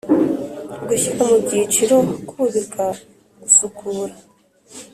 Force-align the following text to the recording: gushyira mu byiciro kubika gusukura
gushyira 0.87 1.23
mu 1.29 1.35
byiciro 1.43 1.97
kubika 2.29 2.85
gusukura 3.41 4.13